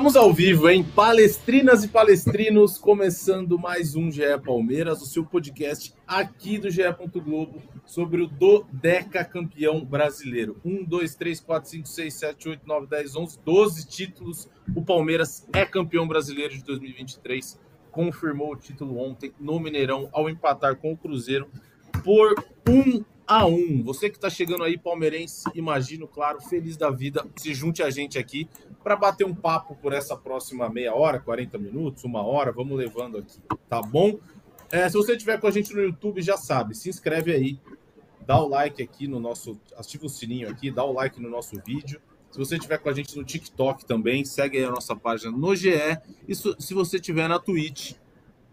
[0.00, 0.82] Estamos ao vivo, hein?
[0.82, 6.84] Palestrinas e palestrinos, começando mais um GE Palmeiras, o seu podcast aqui do GE.
[7.22, 10.58] Globo sobre o Dodeca campeão brasileiro.
[10.64, 14.48] 1, 2, 3, 4, 5, 6, 7, 8, 9, 10, 11, 12 títulos.
[14.74, 17.60] O Palmeiras é campeão brasileiro de 2023.
[17.90, 21.46] Confirmou o título ontem no Mineirão ao empatar com o Cruzeiro
[22.02, 23.84] por 1 a 1.
[23.84, 28.18] Você que está chegando aí, palmeirense, imagino, claro, feliz da vida, se junte a gente
[28.18, 28.48] aqui
[28.82, 33.18] para bater um papo por essa próxima meia hora, 40 minutos, uma hora, vamos levando
[33.18, 33.38] aqui,
[33.68, 34.18] tá bom?
[34.68, 37.60] É, se você estiver com a gente no YouTube, já sabe, se inscreve aí,
[38.26, 41.54] dá o like aqui no nosso, ativa o sininho aqui, dá o like no nosso
[41.64, 42.00] vídeo.
[42.32, 45.54] Se você estiver com a gente no TikTok também, segue aí a nossa página no
[45.54, 45.70] GE.
[46.26, 47.92] E se você estiver na Twitch,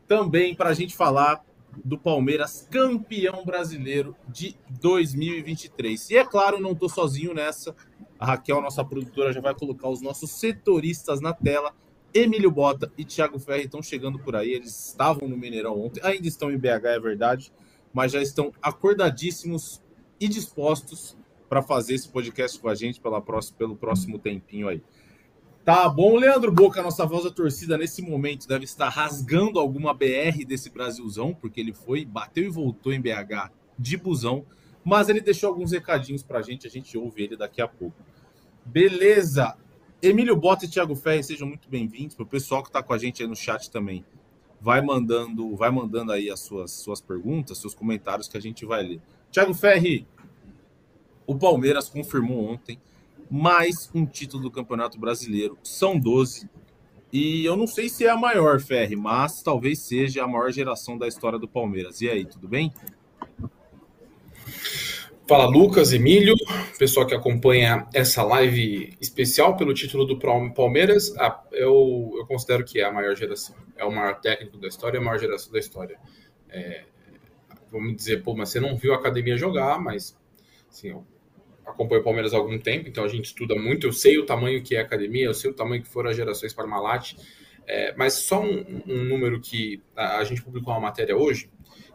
[0.07, 1.43] também para a gente falar
[1.83, 6.09] do Palmeiras campeão brasileiro de 2023.
[6.09, 7.75] E é claro, não estou sozinho nessa.
[8.19, 11.73] A Raquel, nossa produtora, já vai colocar os nossos setoristas na tela.
[12.13, 14.51] Emílio Bota e Thiago Ferri estão chegando por aí.
[14.51, 17.53] Eles estavam no Mineirão ontem, ainda estão em BH, é verdade,
[17.93, 19.81] mas já estão acordadíssimos
[20.19, 21.15] e dispostos
[21.47, 24.81] para fazer esse podcast com a gente pela próxima, pelo próximo tempinho aí.
[25.67, 30.45] Tá bom, Leandro Boca, nossa voz da torcida nesse momento deve estar rasgando alguma BR
[30.47, 34.45] desse Brasilzão, porque ele foi, bateu e voltou em BH de busão,
[34.81, 37.97] mas ele deixou alguns recadinhos pra gente, a gente ouve ele daqui a pouco.
[38.63, 39.57] Beleza!
[40.01, 42.15] Emílio Bota e Thiago Ferri, sejam muito bem-vindos.
[42.15, 44.05] Para o pessoal que está com a gente aí no chat também,
[44.61, 48.83] vai mandando, vai mandando aí as suas, suas perguntas, seus comentários que a gente vai
[48.83, 49.01] ler.
[49.33, 50.07] Thiago Ferri,
[51.25, 52.79] o Palmeiras confirmou ontem
[53.29, 55.57] mais um título do Campeonato Brasileiro.
[55.63, 56.49] São 12.
[57.11, 60.97] E eu não sei se é a maior, Ferri, mas talvez seja a maior geração
[60.97, 62.01] da história do Palmeiras.
[62.01, 62.73] E aí, tudo bem?
[65.27, 66.35] Fala Lucas, Emílio,
[66.79, 71.13] pessoal que acompanha essa live especial pelo título do Palmeiras,
[71.51, 73.55] eu, eu considero que é a maior geração.
[73.75, 75.99] É o maior técnico da história, a maior geração da história.
[76.49, 76.85] É,
[77.69, 80.17] vamos dizer, pô, mas você não viu a academia jogar, mas
[80.69, 80.93] assim,
[81.67, 84.63] acompanho o Palmeiras há algum tempo, então a gente estuda muito, eu sei o tamanho
[84.63, 87.13] que é a academia, eu sei o tamanho que foram as gerações Parmalat,
[87.67, 91.49] é, mas só um, um número que a, a gente publicou uma matéria hoje,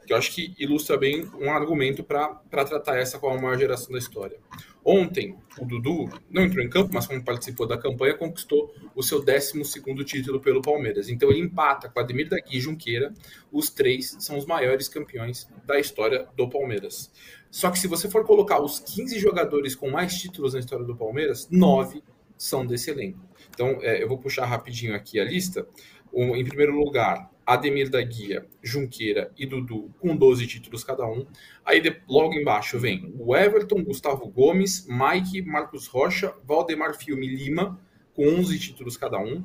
[0.06, 3.92] que eu acho que ilustra bem um argumento para tratar essa como a maior geração
[3.92, 4.38] da história.
[4.84, 9.24] Ontem, o Dudu não entrou em campo, mas como participou da campanha, conquistou o seu
[9.24, 9.62] 12
[10.04, 11.08] título pelo Palmeiras.
[11.08, 13.12] Então ele empata com Ademir Daqui e Junqueira.
[13.50, 17.12] Os três são os maiores campeões da história do Palmeiras.
[17.50, 20.96] Só que se você for colocar os 15 jogadores com mais títulos na história do
[20.96, 22.02] Palmeiras, nove
[22.36, 23.20] são desse elenco.
[23.50, 25.66] Então é, eu vou puxar rapidinho aqui a lista.
[26.12, 31.26] Um, em primeiro lugar, Ademir da Guia, Junqueira e Dudu com 12 títulos cada um.
[31.64, 37.80] Aí de, logo embaixo vem o Everton, Gustavo Gomes, Mike, Marcos Rocha, Valdemar Filme Lima
[38.14, 39.44] com 11 títulos cada um.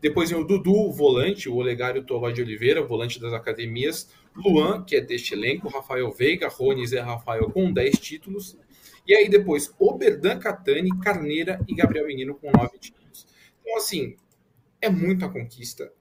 [0.00, 4.10] Depois vem o Dudu, o volante, o Olegário Tovar de Oliveira, volante das academias.
[4.34, 8.56] Luan, que é deste elenco, Rafael Veiga, Rony Zé Rafael com 10 títulos.
[9.06, 13.26] E aí depois Oberdan Catani, Carneira e Gabriel Menino com 9 títulos.
[13.60, 14.16] Então, assim,
[14.80, 15.92] é muita conquista.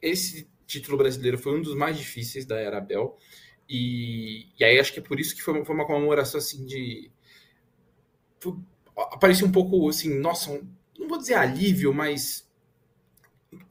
[0.00, 3.16] Esse título brasileiro foi um dos mais difíceis da era Abel.
[3.68, 7.10] E, e aí acho que é por isso que foi, foi uma comemoração assim de.
[8.40, 8.54] Foi,
[9.20, 12.48] parecia um pouco assim, nossa, um, não vou dizer alívio, mas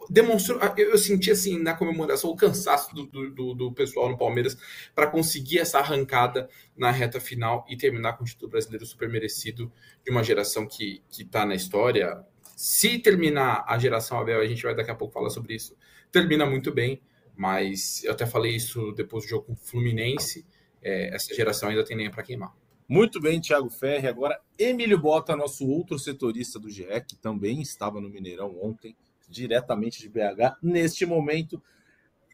[0.09, 0.59] demonstrou.
[0.77, 4.57] Eu senti assim na comemoração o cansaço do, do, do pessoal no Palmeiras
[4.95, 9.71] para conseguir essa arrancada na reta final e terminar com o título brasileiro super merecido
[10.03, 12.25] de uma geração que está na história.
[12.55, 15.75] Se terminar a geração Abel, a gente vai daqui a pouco falar sobre isso
[16.13, 17.01] termina muito bem,
[17.35, 20.45] mas eu até falei isso depois do jogo com o Fluminense.
[20.81, 22.53] É, essa geração ainda tem nem para queimar.
[22.87, 24.07] Muito bem, Thiago Ferri.
[24.07, 28.95] Agora, Emílio Bota, nosso outro setorista do GE, que também estava no Mineirão ontem,
[29.27, 30.57] diretamente de BH.
[30.61, 31.61] Neste momento,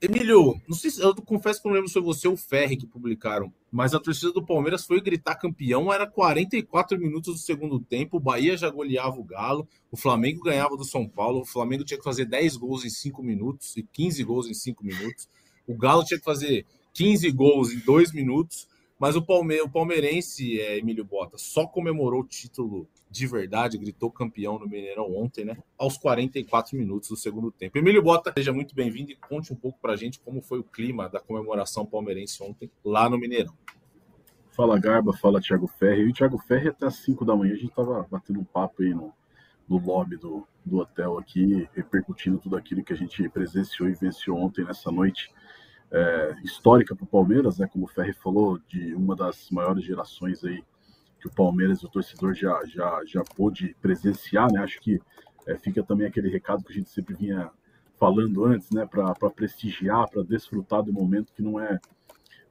[0.01, 2.77] Emílio, não sei se eu confesso que não lembro se foi você ou o Ferri
[2.77, 7.81] que publicaram, mas a torcida do Palmeiras foi gritar campeão, era 44 minutos do segundo
[7.81, 11.83] tempo, o Bahia já goleava o Galo, o Flamengo ganhava do São Paulo, o Flamengo
[11.83, 15.27] tinha que fazer 10 gols em 5 minutos e 15 gols em 5 minutos,
[15.67, 20.59] o Galo tinha que fazer 15 gols em 2 minutos, Mas o, Palme o palmeirense,
[20.59, 25.57] é, Emílio Bota, só comemorou o título de verdade, gritou campeão no Mineirão ontem, né?
[25.77, 27.77] Aos 44 minutos do segundo tempo.
[27.77, 31.09] Emílio Bota, seja muito bem-vindo e conte um pouco pra gente como foi o clima
[31.09, 33.53] da comemoração palmeirense ontem lá no Mineirão.
[34.51, 36.03] Fala Garba, fala Thiago Ferri.
[36.03, 38.83] E o Thiago Ferri até às 5 da manhã a gente tava batendo um papo
[38.83, 39.11] aí no,
[39.67, 44.35] no lobby do, do hotel aqui, repercutindo tudo aquilo que a gente presenciou e venceu
[44.35, 45.31] ontem nessa noite
[45.91, 47.67] é, histórica para o Palmeiras, né?
[47.67, 50.63] Como o Ferri falou, de uma das maiores gerações aí
[51.19, 54.61] que o Palmeiras, o torcedor já já já pôde presenciar, né?
[54.61, 54.99] Acho que
[55.47, 57.49] é, fica também aquele recado que a gente sempre vinha
[57.99, 58.85] falando antes, né?
[58.85, 61.79] Para prestigiar, para desfrutar do momento que não é,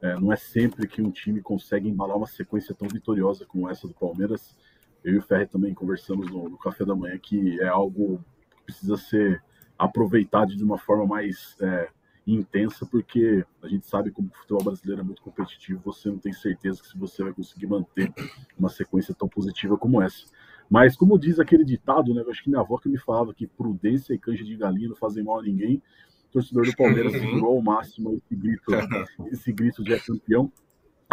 [0.03, 3.89] é, não é sempre que um time consegue embalar uma sequência tão vitoriosa como essa
[3.89, 4.57] do Palmeiras.
[5.03, 8.65] Eu e o Ferri também conversamos no, no café da manhã que é algo que
[8.65, 9.43] precisa ser
[9.79, 11.89] aproveitado de uma forma mais é,
[12.35, 16.33] intensa, porque a gente sabe como o futebol brasileiro é muito competitivo, você não tem
[16.33, 18.13] certeza que se você vai conseguir manter
[18.59, 20.27] uma sequência tão positiva como essa.
[20.69, 23.47] Mas como diz aquele ditado, né, eu acho que minha avó que me falava que
[23.47, 25.83] prudência e canja de galinha não fazem mal a ninguém,
[26.29, 28.65] o torcedor do Palmeiras segurou ao máximo esse grito,
[29.33, 30.53] esse grito de é campeão.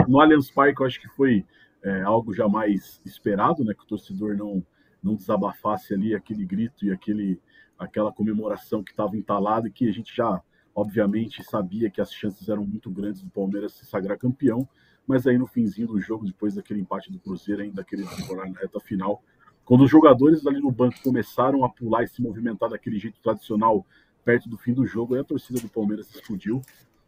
[0.09, 1.45] No Allianz Parque, eu acho que foi
[1.81, 4.61] é, algo jamais esperado, né, que o torcedor não,
[5.01, 7.39] não desabafasse ali aquele grito e aquele,
[7.79, 10.41] aquela comemoração que estava entalada e que a gente já
[10.75, 14.67] Obviamente sabia que as chances eram muito grandes do Palmeiras se sagrar campeão,
[15.07, 18.59] mas aí no finzinho do jogo, depois daquele empate do Cruzeiro, ainda daquele temporada na
[18.59, 19.23] reta final,
[19.63, 23.85] quando os jogadores ali no banco começaram a pular e se movimentar daquele jeito tradicional
[24.23, 26.61] perto do fim do jogo, aí a torcida do Palmeiras explodiu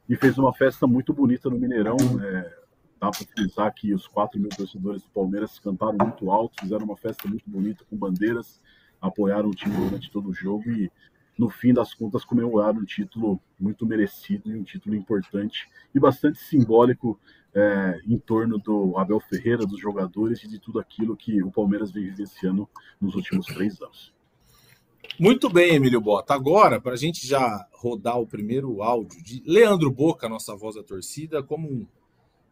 [0.07, 1.97] e fez uma festa muito bonita no Mineirão.
[2.23, 2.57] É,
[2.99, 6.95] dá para frisar que os 4 mil torcedores do Palmeiras cantaram muito alto, fizeram uma
[6.95, 8.61] festa muito bonita com bandeiras,
[9.01, 10.91] apoiaram o time durante todo o jogo e
[11.37, 16.39] no fim das contas, comemorar um título muito merecido e um título importante e bastante
[16.39, 17.19] simbólico
[17.53, 21.91] é, em torno do Abel Ferreira, dos jogadores e de tudo aquilo que o Palmeiras
[21.91, 22.67] vem vivenciando
[22.99, 24.13] nos últimos três anos.
[25.19, 26.33] Muito bem, Emílio Bota.
[26.33, 30.83] Agora, para a gente já rodar o primeiro áudio de Leandro Boca, nossa voz da
[30.83, 31.87] torcida, como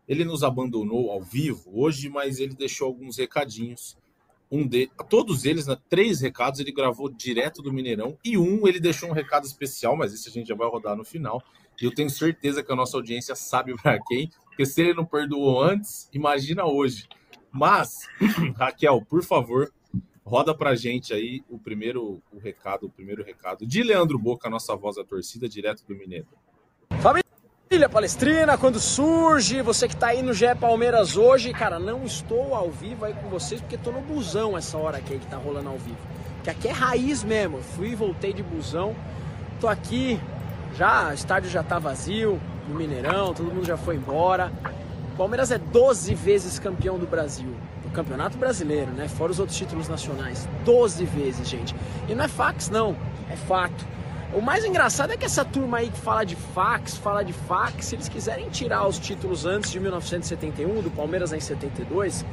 [0.08, 3.98] ele nos abandonou ao vivo hoje, mas ele deixou alguns recadinhos
[4.52, 8.80] um de todos eles, né, três recados ele gravou direto do Mineirão e um ele
[8.80, 11.42] deixou um recado especial, mas esse a gente já vai rodar no final.
[11.82, 15.06] E eu tenho certeza que a nossa audiência sabe para quem, porque se ele não
[15.06, 17.08] perdoou antes, imagina hoje.
[17.52, 18.08] Mas,
[18.58, 19.72] Raquel, por favor,
[20.26, 24.76] roda pra gente aí o primeiro o recado, o primeiro recado de Leandro Boca, nossa
[24.76, 26.28] voz da torcida, direto do Mineiro.
[27.02, 27.26] Família
[27.72, 32.54] Ilha Palestrina, quando surge, você que tá aí no GE Palmeiras hoje, cara, não estou
[32.54, 35.70] ao vivo aí com vocês porque tô no busão essa hora aqui que tá rolando
[35.70, 35.98] ao vivo.
[36.44, 37.64] Que aqui é raiz mesmo.
[37.76, 38.96] Fui e voltei de busão.
[39.60, 40.20] Tô aqui,
[40.76, 42.40] já, o estádio já tá vazio,
[42.70, 44.52] no Mineirão, todo mundo já foi embora.
[45.18, 47.52] Palmeiras é 12 vezes campeão do Brasil.
[47.82, 49.08] Do Campeonato Brasileiro, né?
[49.08, 50.48] Fora os outros títulos nacionais.
[50.64, 51.76] 12 vezes, gente.
[52.08, 52.96] E não é fax, não.
[53.28, 53.95] É fato.
[54.36, 57.86] O mais engraçado é que essa turma aí que fala de fax, fala de fax,
[57.86, 62.26] se eles quiserem tirar os títulos antes de 1971, do Palmeiras em 72,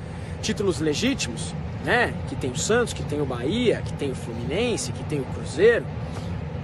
[0.43, 1.55] títulos legítimos,
[1.85, 2.13] né?
[2.29, 5.25] Que tem o Santos, que tem o Bahia, que tem o Fluminense, que tem o
[5.27, 5.87] Cruzeiro.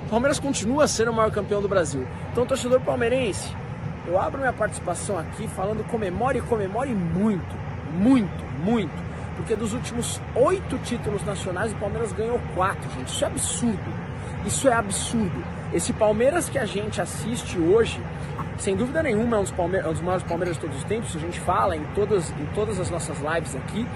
[0.06, 2.04] O Palmeiras continua sendo o maior campeão do Brasil.
[2.32, 3.48] Então, torcedor palmeirense,
[4.08, 7.54] eu abro minha participação aqui falando comemore, comemore muito,
[7.92, 9.08] muito, muito.
[9.36, 13.06] Porque dos últimos oito títulos nacionais, o Palmeiras ganhou quatro, gente.
[13.06, 14.07] Isso é absurdo.
[14.46, 15.44] Isso é absurdo.
[15.72, 18.00] Esse Palmeiras que a gente assiste hoje,
[18.58, 20.84] sem dúvida nenhuma, é um dos, Palme é um dos maiores Palmeiras de todos os
[20.84, 21.14] tempos.
[21.14, 23.86] A gente fala em todas, em todas as nossas lives aqui.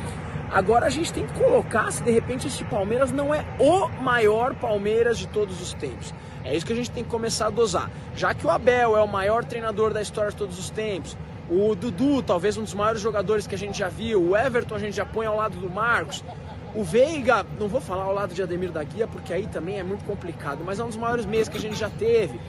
[0.53, 4.55] Agora a gente tem que colocar se de repente esse Palmeiras não é o maior
[4.55, 6.13] Palmeiras de todos os tempos.
[6.45, 7.91] É isso que a gente tem que começar a dosar.
[8.15, 11.17] Já que o Abel é o maior treinador da história de todos os tempos,
[11.49, 14.79] o Dudu, talvez um dos maiores jogadores que a gente já viu, o Everton a
[14.79, 16.23] gente já põe ao lado do Marcos,
[16.75, 19.83] o Veiga, não vou falar ao lado de Ademir da Guia, porque aí também é
[19.83, 22.41] muito complicado, mas é um dos maiores meses que a gente já teve.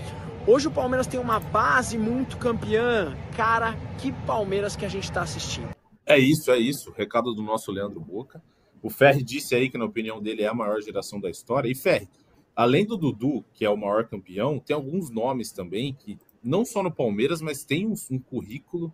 [0.48, 3.18] Hoje o Palmeiras tem uma base muito campeã.
[3.36, 5.70] Cara, que Palmeiras que a gente está assistindo.
[6.06, 6.92] É isso, é isso.
[6.92, 8.42] Recado do nosso Leandro Boca.
[8.82, 11.70] O Ferri disse aí que, na opinião dele, é a maior geração da história.
[11.70, 12.10] E Ferri,
[12.54, 16.84] além do Dudu, que é o maior campeão, tem alguns nomes também que, não só
[16.84, 18.94] no Palmeiras, mas tem um, um currículo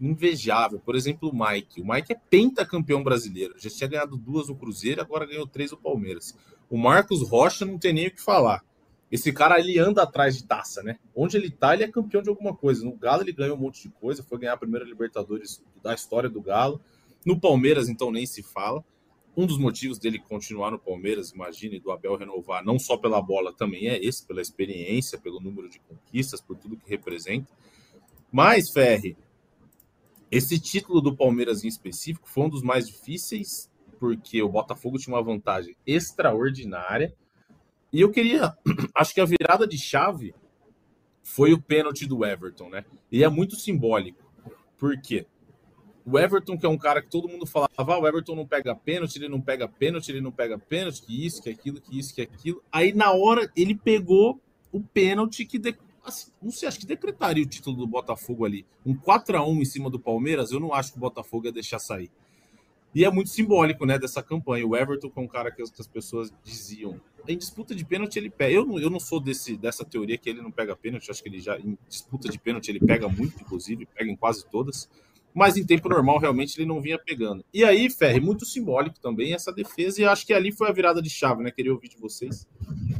[0.00, 0.78] invejável.
[0.78, 1.80] Por exemplo, o Mike.
[1.80, 3.54] O Mike é pentacampeão brasileiro.
[3.58, 6.36] Já tinha ganhado duas no Cruzeiro, agora ganhou três no Palmeiras.
[6.70, 8.64] O Marcos Rocha não tem nem o que falar.
[9.10, 10.98] Esse cara ele anda atrás de taça, né?
[11.14, 12.84] Onde ele tá, ele é campeão de alguma coisa.
[12.84, 16.28] No Galo ele ganhou um monte de coisa, foi ganhar a primeira Libertadores da história
[16.28, 16.80] do Galo.
[17.24, 18.84] No Palmeiras, então, nem se fala.
[19.34, 23.52] Um dos motivos dele continuar no Palmeiras, imagine, do Abel renovar, não só pela bola,
[23.52, 27.46] também é esse, pela experiência, pelo número de conquistas, por tudo que representa.
[28.32, 29.16] Mas, Ferri,
[30.30, 35.14] esse título do Palmeiras em específico foi um dos mais difíceis, porque o Botafogo tinha
[35.14, 37.14] uma vantagem extraordinária.
[37.92, 38.56] E eu queria,
[38.94, 40.34] acho que a virada de chave
[41.22, 42.84] foi o pênalti do Everton, né?
[43.10, 44.30] E é muito simbólico.
[44.76, 45.26] Por quê?
[46.04, 48.74] O Everton, que é um cara que todo mundo falava, ah, o Everton não pega
[48.74, 52.14] pênalti, ele não pega pênalti, ele não pega pênalti, que isso, que aquilo, que isso,
[52.14, 52.62] que aquilo.
[52.72, 54.40] Aí na hora ele pegou
[54.72, 55.76] o pênalti que de...
[56.08, 58.66] assim, não sei, acho que decretaria o título do Botafogo ali.
[58.84, 61.52] Um 4 a 1 em cima do Palmeiras, eu não acho que o Botafogo ia
[61.52, 62.10] deixar sair.
[62.94, 64.66] E é muito simbólico, né, dessa campanha.
[64.66, 68.16] O Everton, que é cara que as, que as pessoas diziam, em disputa de pênalti
[68.16, 68.54] ele pega.
[68.54, 71.28] Eu não, eu não sou desse, dessa teoria que ele não pega pênalti, acho que
[71.28, 74.88] ele já, em disputa de pênalti, ele pega muito, inclusive, pega em quase todas
[75.38, 77.44] mas em tempo normal realmente ele não vinha pegando.
[77.54, 81.00] E aí, Ferre, muito simbólico também essa defesa, e acho que ali foi a virada
[81.00, 81.52] de chave, né?
[81.52, 82.46] Queria ouvir de vocês.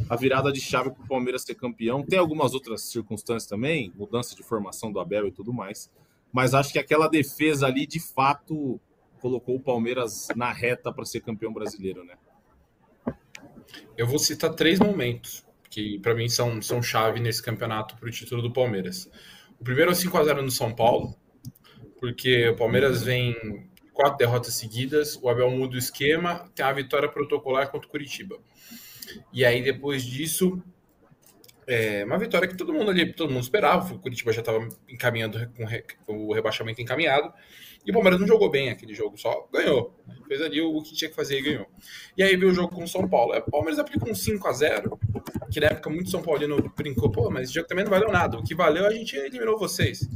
[0.09, 2.03] A virada de chave para o Palmeiras ser campeão.
[2.03, 5.91] Tem algumas outras circunstâncias também, mudança de formação do Abel e tudo mais,
[6.33, 8.81] mas acho que aquela defesa ali de fato
[9.21, 12.15] colocou o Palmeiras na reta para ser campeão brasileiro, né?
[13.97, 18.13] Eu vou citar três momentos que para mim são, são chave nesse campeonato para o
[18.13, 19.11] título do Palmeiras.
[19.61, 21.15] O primeiro é o 5 a 0 no São Paulo,
[21.99, 27.09] porque o Palmeiras vem quatro derrotas seguidas, o Abel muda o esquema, tem a vitória
[27.09, 28.39] protocolar contra o Curitiba.
[29.33, 30.63] E aí, depois disso,
[31.67, 35.51] é uma vitória que todo mundo ali, todo mundo esperava, o Curitiba já estava encaminhando
[36.07, 37.33] com o rebaixamento encaminhado,
[37.85, 39.95] e o Palmeiras não jogou bem aquele jogo, só ganhou.
[40.27, 41.67] Fez ali o que tinha que fazer e ganhou.
[42.17, 43.35] E aí veio o jogo com o São Paulo.
[43.37, 45.01] O Palmeiras aplicou um 5 a 0
[45.51, 48.39] que na época muito São Paulino brincou, pô, mas esse jogo também não valeu nada.
[48.39, 50.07] O que valeu, a gente eliminou vocês.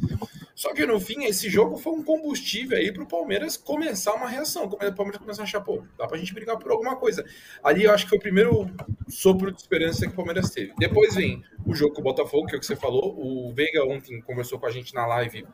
[0.54, 4.28] Só que no fim, esse jogo foi um combustível aí para o Palmeiras começar uma
[4.28, 4.64] reação.
[4.64, 7.24] O Palmeiras começar a achar, pô, dá para a gente brigar por alguma coisa.
[7.62, 8.70] Ali eu acho que foi o primeiro
[9.08, 10.72] sopro de esperança que o Palmeiras teve.
[10.78, 13.18] Depois vem o jogo com o Botafogo, que é o que você falou.
[13.18, 15.46] O Veiga ontem conversou com a gente na live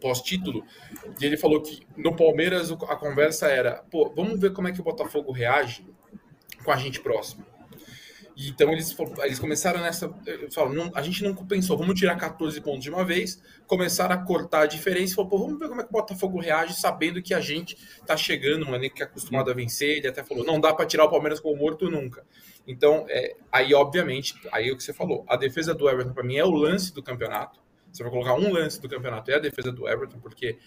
[0.00, 0.64] pós-título,
[1.20, 4.80] e ele falou que no Palmeiras a conversa era, pô, vamos ver como é que
[4.80, 5.84] o Botafogo reage
[6.64, 7.44] com a gente próximo.
[8.40, 10.08] Então eles, eles começaram nessa.
[10.52, 14.18] Falaram, não, a gente não pensou, vamos tirar 14 pontos de uma vez, começaram a
[14.18, 17.20] cortar a diferença e falou, pô, vamos ver como é que o Botafogo reage, sabendo
[17.20, 17.76] que a gente
[18.06, 19.98] tá chegando, um elenco que é acostumado a vencer.
[19.98, 22.24] Ele até falou, não dá para tirar o Palmeiras como morto nunca.
[22.64, 26.22] Então, é, aí, obviamente, aí é o que você falou, a defesa do Everton, para
[26.22, 27.58] mim, é o lance do campeonato.
[27.90, 30.58] Você vai colocar um lance do campeonato, é a defesa do Everton, porque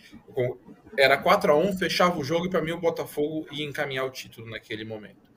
[0.98, 4.10] era 4 a 1 fechava o jogo e para mim o Botafogo ia encaminhar o
[4.10, 5.32] título naquele momento.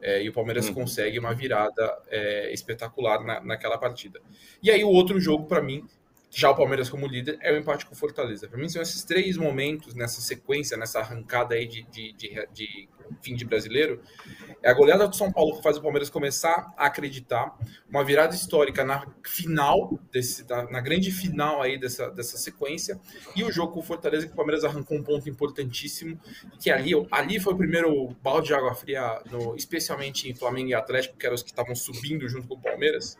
[0.00, 0.74] É, e o Palmeiras uhum.
[0.74, 4.20] consegue uma virada é, espetacular na, naquela partida.
[4.62, 5.84] E aí o outro jogo, para mim,
[6.30, 8.48] já o Palmeiras como líder, é o empate com o Fortaleza.
[8.48, 12.88] Para mim, são esses três momentos nessa sequência, nessa arrancada aí de, de, de, de,
[13.22, 14.02] fim de brasileiro.
[14.62, 17.56] É a goleada do São Paulo que faz o Palmeiras começar a acreditar.
[17.88, 23.00] Uma virada histórica na final, desse, na grande final aí dessa, dessa sequência.
[23.34, 26.20] E o jogo com o Fortaleza, que o Palmeiras arrancou um ponto importantíssimo.
[26.60, 30.74] Que ali, ali foi o primeiro balde de água fria, no, especialmente em Flamengo e
[30.74, 33.16] Atlético, que eram os que estavam subindo junto com o Palmeiras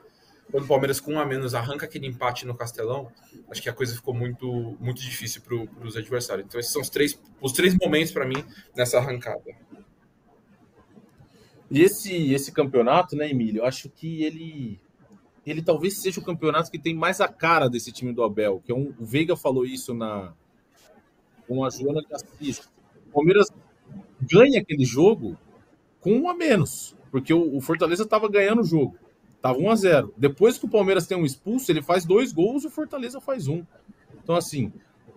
[0.51, 3.11] quando o Palmeiras com um a menos arranca aquele empate no Castelão,
[3.51, 6.47] acho que a coisa ficou muito, muito difícil para os adversários.
[6.47, 9.43] Então esses são os três, os três momentos para mim nessa arrancada.
[11.71, 14.81] E esse, esse campeonato, né, Emílio, acho que ele
[15.47, 18.71] ele talvez seja o campeonato que tem mais a cara desse time do Abel, que
[18.71, 20.35] é um, o Veiga falou isso na
[21.47, 22.61] com a Joana de.
[23.09, 23.49] O Palmeiras
[24.21, 25.39] ganha aquele jogo
[26.01, 28.99] com um a menos, porque o, o Fortaleza estava ganhando o jogo.
[29.41, 32.65] Tava 1 a 0 Depois que o Palmeiras tem um expulso, ele faz dois gols
[32.65, 33.65] e o Fortaleza faz um.
[34.23, 34.73] Então, assim,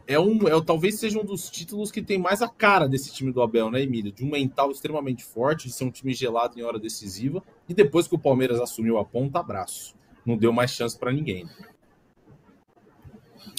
[0.08, 3.32] é um, é, talvez seja um dos títulos que tem mais a cara desse time
[3.32, 4.12] do Abel, né, Emílio?
[4.12, 7.42] De um mental extremamente forte, de ser um time gelado em hora decisiva.
[7.68, 9.96] E depois que o Palmeiras assumiu a ponta, abraço.
[10.26, 11.48] Não deu mais chance para ninguém.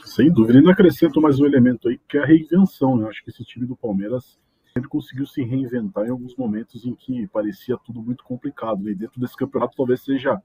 [0.04, 0.58] Sem dúvida.
[0.58, 2.96] E não acrescento mais um elemento aí, que é a reinvenção.
[2.96, 3.04] Né?
[3.04, 4.38] Eu acho que esse time do Palmeiras
[4.72, 8.88] sempre conseguiu se reinventar em alguns momentos em que parecia tudo muito complicado.
[8.88, 10.40] E dentro desse campeonato talvez seja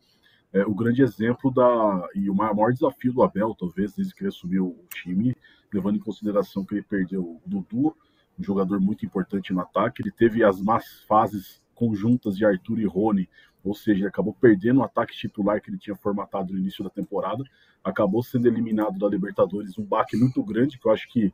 [0.54, 4.30] é, o grande exemplo da e o maior desafio do Abel, talvez, desde que ele
[4.30, 5.36] assumiu o time,
[5.74, 7.96] levando em consideração que ele perdeu o Dudu,
[8.38, 10.02] um jogador muito importante no ataque.
[10.02, 13.30] Ele teve as más fases conjuntas de Arthur e Rony,
[13.64, 16.90] ou seja, ele acabou perdendo o ataque titular que ele tinha formatado no início da
[16.90, 17.44] temporada,
[17.84, 21.34] acabou sendo eliminado da Libertadores, um baque muito grande que eu acho que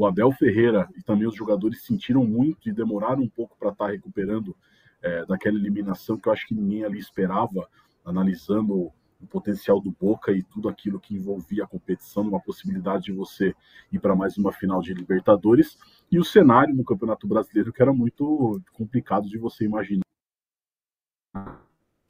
[0.00, 3.84] o Abel Ferreira e também os jogadores sentiram muito e demoraram um pouco para estar
[3.84, 4.56] tá recuperando
[5.02, 7.68] é, daquela eliminação que eu acho que ninguém ali esperava,
[8.02, 8.74] analisando
[9.20, 13.54] o potencial do Boca e tudo aquilo que envolvia a competição, uma possibilidade de você
[13.92, 15.76] ir para mais uma final de Libertadores
[16.10, 20.00] e o cenário no Campeonato Brasileiro que era muito complicado de você imaginar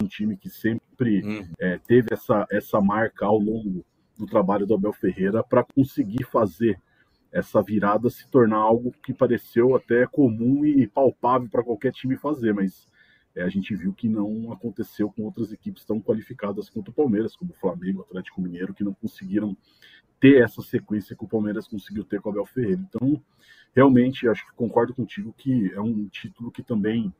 [0.00, 1.48] um time que sempre uhum.
[1.58, 3.84] é, teve essa, essa marca ao longo
[4.16, 6.80] do trabalho do Abel Ferreira para conseguir fazer
[7.32, 12.52] essa virada se tornar algo que pareceu até comum e palpável para qualquer time fazer,
[12.52, 12.88] mas
[13.34, 17.36] é, a gente viu que não aconteceu com outras equipes tão qualificadas quanto o Palmeiras,
[17.36, 19.56] como o Flamengo, Atlético Mineiro, que não conseguiram
[20.18, 22.80] ter essa sequência que o Palmeiras conseguiu ter com o Abel Ferreira.
[22.88, 23.22] Então,
[23.74, 27.12] realmente, acho que concordo contigo que é um título que também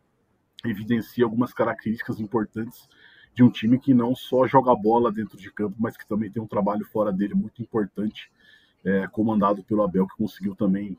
[0.64, 2.88] evidencia algumas características importantes
[3.35, 6.43] de um time que não só joga bola dentro de campo, mas que também tem
[6.43, 8.31] um trabalho fora dele muito importante,
[8.84, 10.96] é, comandado pelo Abel, que conseguiu também,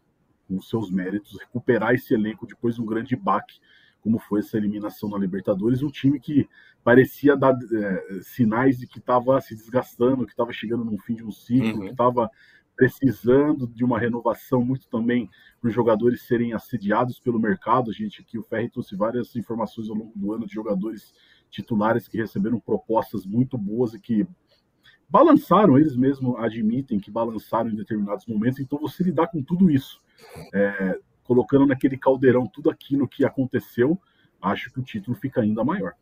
[0.48, 3.60] com seus méritos, recuperar esse elenco depois de um grande baque,
[4.02, 5.82] como foi essa eliminação na Libertadores.
[5.82, 6.50] Um time que
[6.84, 11.24] parecia dar é, sinais de que estava se desgastando, que estava chegando no fim de
[11.24, 11.86] um ciclo, uhum.
[11.86, 12.30] que estava
[12.76, 17.92] precisando de uma renovação muito também para os jogadores serem assediados pelo mercado.
[17.92, 21.14] A gente aqui, o Ferri trouxe várias informações ao longo do ano de jogadores
[21.52, 24.26] titulares que receberam propostas muito boas e que
[25.12, 28.60] balançaram, eles mesmos admitem que balançaram em determinados momentos.
[28.60, 30.02] Então, você lidar com tudo isso,
[30.54, 34.00] é, colocando naquele caldeirão tudo aquilo que aconteceu,
[34.42, 35.94] acho que o título fica ainda maior.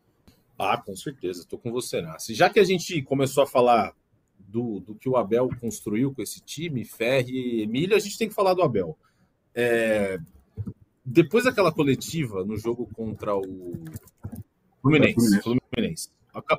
[0.56, 2.34] Ah, com certeza, estou com você, Nassi.
[2.34, 3.92] Já que a gente começou a falar
[4.38, 8.28] do, do que o Abel construiu com esse time, Ferri e Emílio, a gente tem
[8.28, 8.96] que falar do Abel.
[9.54, 10.18] É,
[11.04, 13.72] depois daquela coletiva no jogo contra o
[14.80, 16.10] Fluminense, Fluminense.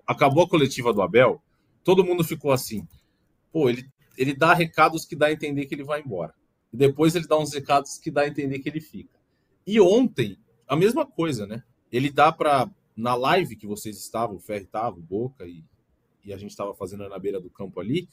[0.05, 1.41] Acabou a coletiva do Abel,
[1.83, 2.88] todo mundo ficou assim.
[3.51, 6.33] Pô, ele, ele dá recados que dá a entender que ele vai embora.
[6.71, 9.19] E depois ele dá uns recados que dá a entender que ele fica.
[9.65, 11.63] E ontem, a mesma coisa, né?
[11.91, 15.63] Ele dá para na live que vocês estavam, o Ferri estava, o Boca e,
[16.23, 18.07] e a gente estava fazendo na beira do campo ali,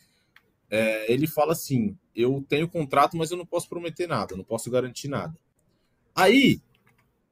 [0.71, 4.71] é, ele fala assim: eu tenho contrato, mas eu não posso prometer nada, não posso
[4.71, 5.37] garantir nada.
[6.15, 6.61] Aí,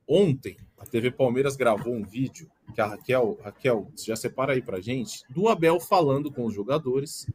[0.06, 4.80] ontem, a TV Palmeiras gravou um vídeo que a Raquel, Raquel, já separa aí pra
[4.80, 7.26] gente, do Abel falando com os jogadores.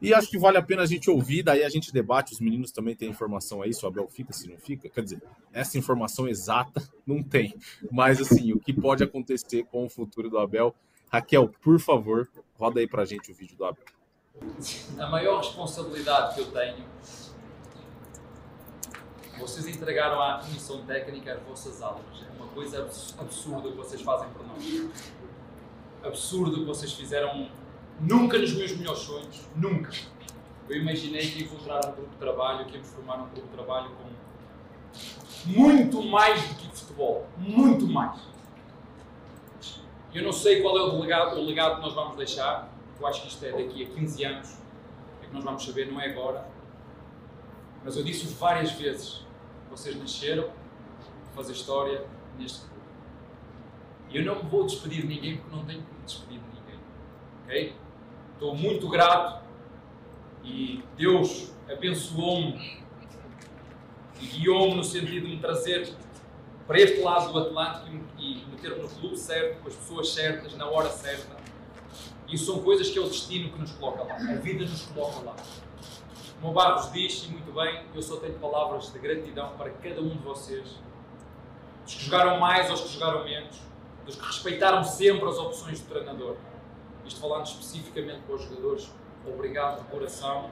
[0.00, 2.70] E acho que vale a pena a gente ouvir, daí a gente debate, os meninos
[2.72, 4.88] também têm informação aí, se o Abel fica, se não fica.
[4.88, 5.22] Quer dizer,
[5.52, 7.54] essa informação exata não tem.
[7.90, 10.74] Mas assim, o que pode acontecer com o futuro do Abel.
[11.10, 13.84] Raquel, por favor, roda aí pra gente o vídeo do Abel.
[14.98, 16.84] A maior responsabilidade que eu tenho
[19.38, 22.04] vocês entregaram à comissão técnica as vossas aulas.
[22.22, 22.82] É uma coisa
[23.18, 24.64] absurda que vocês fazem por nós.
[26.02, 27.48] Absurdo que vocês fizeram
[28.00, 29.42] nunca nos meus melhores sonhos.
[29.56, 29.92] Nunca.
[30.68, 33.52] Eu imaginei que ia encontrar um grupo de trabalho, que íamos formar um grupo de
[33.52, 34.14] trabalho com
[35.46, 37.26] muito mais do que futebol.
[37.36, 38.20] Muito mais.
[40.14, 42.72] Eu não sei qual é o legado, o legado que nós vamos deixar.
[42.98, 44.56] Eu acho que isto é daqui a 15 anos.
[45.22, 46.53] É que nós vamos saber, não é agora.
[47.84, 49.24] Mas eu disse várias vezes
[49.70, 52.06] vocês nasceram para fazer história
[52.38, 52.74] neste clube.
[54.10, 56.60] E eu não me vou despedir de ninguém porque não tenho que me despedir de
[56.60, 56.80] ninguém.
[57.42, 57.76] Ok?
[58.32, 59.44] Estou muito grato
[60.44, 62.82] e Deus abençoou-me
[64.20, 65.92] e guiou-me no sentido de me trazer
[66.66, 70.66] para este lado do Atlântico e meter-me no clube certo, com as pessoas certas, na
[70.66, 71.36] hora certa.
[72.28, 74.14] Isso são coisas que é o destino que nos coloca lá.
[74.14, 75.36] A vida nos coloca lá.
[76.44, 80.02] Como o Barros diz, e muito bem, eu só tenho palavras de gratidão para cada
[80.02, 80.78] um de vocês,
[81.82, 83.58] dos que jogaram mais aos que jogaram menos,
[84.04, 86.36] dos que respeitaram sempre as opções do treinador.
[87.06, 88.92] Isto falando especificamente para os jogadores,
[89.26, 90.50] obrigado de coração,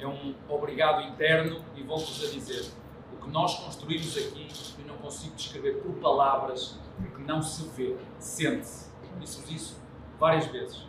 [0.00, 2.72] é um obrigado interno e volto-vos a dizer,
[3.12, 4.48] o que nós construímos aqui,
[4.80, 8.90] eu não consigo descrever por palavras, porque não se vê, sente-se.
[9.20, 9.80] Disse-vos isso
[10.18, 10.84] várias vezes.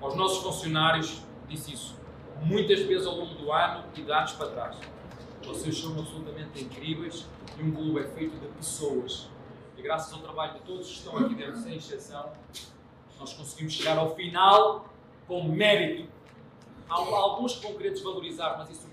[0.00, 1.99] Aos nossos funcionários, disse isso
[2.40, 4.76] muitas vezes ao longo do ano e de anos para trás.
[5.44, 7.26] Vocês são absolutamente incríveis
[7.58, 9.28] e um clube é feito de pessoas.
[9.76, 12.32] E graças ao trabalho de todos que estão aqui dentro, sem exceção,
[13.18, 14.88] nós conseguimos chegar ao final
[15.26, 16.08] com mérito.
[16.88, 18.88] Há alguns que vão querer desvalorizar, mas isso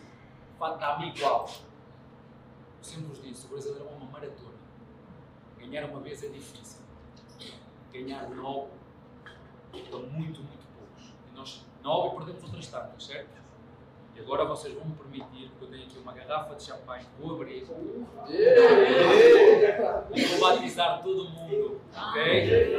[0.60, 1.50] dá-me igual.
[2.78, 4.58] Eu sempre vos disse, o brasileiro é uma maratona.
[5.58, 6.82] Ganhar uma vez é difícil.
[7.92, 8.70] Ganhar nove
[9.74, 10.67] é muito, muito
[11.84, 11.84] poucos.
[11.84, 13.38] E nós nove e perdemos outras tantas, certo?
[14.16, 17.36] E agora vocês vão me permitir, porque eu tenho aqui uma garrafa de champanhe, vou
[17.36, 17.58] abrir
[20.12, 22.78] e vou batizar todo mundo, ok?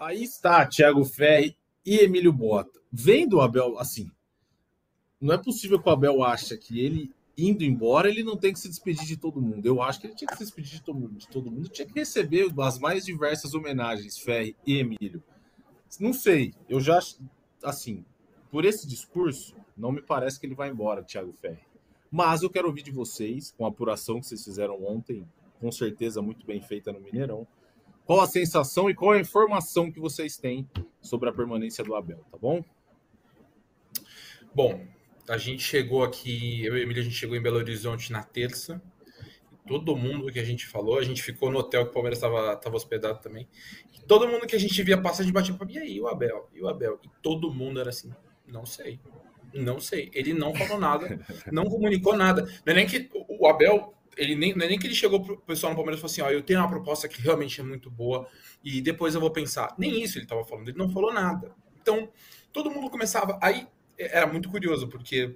[0.00, 1.54] Aí está Thiago Ferri
[1.84, 2.80] e Emílio Bota.
[2.90, 4.10] Vendo o Abel assim,
[5.20, 8.58] não é possível que o Abel acha que ele indo embora, ele não tem que
[8.58, 9.64] se despedir de todo mundo.
[9.64, 11.68] Eu acho que ele tinha que se despedir de todo mundo, de todo mundo.
[11.68, 15.22] tinha que receber as mais diversas homenagens, Ferri e Emílio.
[16.00, 16.98] Não sei, eu já,
[17.62, 18.04] assim,
[18.50, 21.62] por esse discurso, não me parece que ele vai embora, Thiago Ferri.
[22.10, 25.26] Mas eu quero ouvir de vocês, com a apuração que vocês fizeram ontem,
[25.60, 27.46] com certeza muito bem feita no Mineirão,
[28.04, 30.68] qual a sensação e qual a informação que vocês têm
[31.00, 32.64] sobre a permanência do Abel, tá bom?
[34.54, 34.80] Bom,
[35.28, 38.22] a gente chegou aqui, eu e a Emília, a gente chegou em Belo Horizonte na
[38.22, 38.80] terça.
[39.66, 42.76] Todo mundo que a gente falou, a gente ficou no hotel que o Palmeiras estava
[42.76, 43.46] hospedado também.
[43.94, 46.48] E todo mundo que a gente via passar, a gente batia e aí, o Abel?
[46.54, 46.98] E o Abel?
[47.04, 48.10] E todo mundo era assim,
[48.46, 48.98] não sei.
[49.52, 50.10] Não sei.
[50.14, 51.20] Ele não falou nada,
[51.52, 52.42] não comunicou nada.
[52.64, 55.36] Não é nem que o Abel, ele nem, não é nem que ele chegou pro
[55.38, 57.90] pessoal no Palmeiras e falou assim: ó, eu tenho uma proposta que realmente é muito
[57.90, 58.26] boa
[58.64, 59.74] e depois eu vou pensar.
[59.78, 61.54] Nem isso ele estava falando, ele não falou nada.
[61.80, 62.08] Então,
[62.52, 63.38] todo mundo começava.
[63.42, 63.66] Aí
[63.98, 65.34] era muito curioso, porque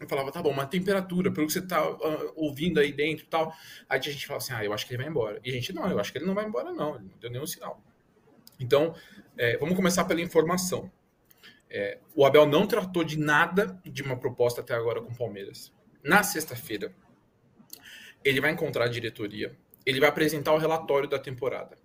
[0.00, 3.28] eu falava, tá bom, mas temperatura, pelo que você tá uh, ouvindo aí dentro e
[3.28, 3.54] tal.
[3.88, 5.40] Aí a gente falava assim, ah, eu acho que ele vai embora.
[5.44, 6.94] E a gente, não, eu acho que ele não vai embora, não.
[6.94, 7.82] Ele não deu nenhum sinal.
[8.58, 8.94] Então,
[9.36, 10.90] é, vamos começar pela informação.
[11.68, 15.72] É, o Abel não tratou de nada de uma proposta até agora com o Palmeiras.
[16.02, 16.94] Na sexta-feira,
[18.24, 21.76] ele vai encontrar a diretoria, ele vai apresentar o relatório da temporada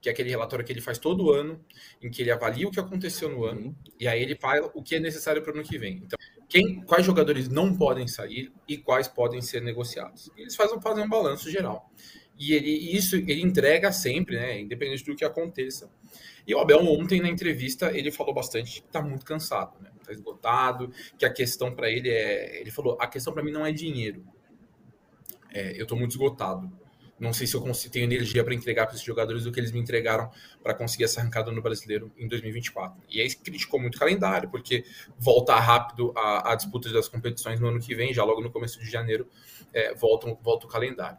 [0.00, 1.60] que é aquele relatório que ele faz todo ano,
[2.00, 4.94] em que ele avalia o que aconteceu no ano, e aí ele fala o que
[4.94, 6.02] é necessário para o ano que vem.
[6.04, 10.30] Então, quem, quais jogadores não podem sair e quais podem ser negociados.
[10.36, 11.90] Eles fazem, fazem um balanço geral.
[12.38, 15.90] E ele, isso ele entrega sempre, né, independente do que aconteça.
[16.46, 20.12] E o Abel ontem na entrevista ele falou bastante que está muito cansado, né, está
[20.12, 23.72] esgotado, que a questão para ele é, ele falou, a questão para mim não é
[23.72, 24.24] dinheiro,
[25.52, 26.70] é, eu estou muito esgotado
[27.18, 29.72] não sei se eu consigo, tenho energia para entregar para esses jogadores o que eles
[29.72, 30.30] me entregaram
[30.62, 33.02] para conseguir essa arrancada no brasileiro em 2024.
[33.08, 34.84] E aí criticou muito o calendário, porque
[35.18, 38.78] volta rápido a, a disputa das competições no ano que vem, já logo no começo
[38.78, 39.28] de janeiro,
[39.72, 41.18] é, volta, volta o calendário.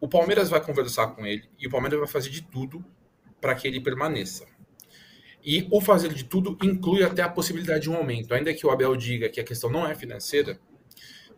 [0.00, 2.84] O Palmeiras vai conversar com ele e o Palmeiras vai fazer de tudo
[3.40, 4.46] para que ele permaneça.
[5.44, 8.32] E o fazer de tudo inclui até a possibilidade de um aumento.
[8.32, 10.58] Ainda que o Abel diga que a questão não é financeira,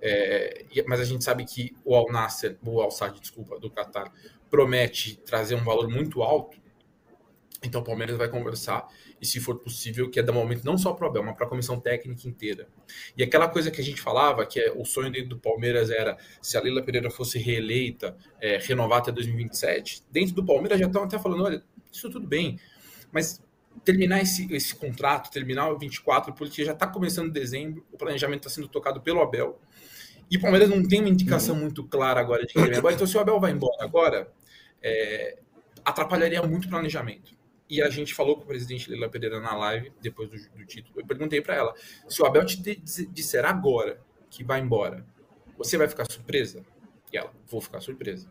[0.00, 4.12] é, mas a gente sabe que o Al Nasser, o Al Sadd, desculpa, do Qatar,
[4.50, 6.58] promete trazer um valor muito alto.
[7.62, 8.86] Então o Palmeiras vai conversar
[9.20, 11.46] e, se for possível, que é dar um não só para o Abel, mas para
[11.46, 12.68] a comissão técnica inteira.
[13.16, 16.18] E aquela coisa que a gente falava, que é, o sonho dentro do Palmeiras era,
[16.42, 21.04] se a Leila Pereira fosse reeleita, é, renovar até 2027, dentro do Palmeiras já estão
[21.04, 22.58] até falando, olha, isso tudo bem,
[23.10, 23.42] mas
[23.82, 28.50] terminar esse, esse contrato, terminar o 24, porque já está começando dezembro, o planejamento está
[28.50, 29.60] sendo tocado pelo Abel,
[30.30, 32.94] e o Palmeiras não tem uma indicação muito clara agora de que ele vai embora.
[32.94, 34.32] Então, se o Abel vai embora agora,
[34.82, 35.38] é,
[35.84, 37.36] atrapalharia muito o planejamento.
[37.68, 41.00] E a gente falou com o presidente Leila Pereira na live, depois do, do título.
[41.00, 41.74] Eu perguntei para ela:
[42.08, 42.56] se o Abel te
[43.10, 45.04] disser agora que vai embora,
[45.56, 46.64] você vai ficar surpresa?
[47.12, 48.30] E ela: vou ficar surpresa.